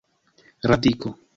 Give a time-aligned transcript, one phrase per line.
[0.69, 1.13] radiko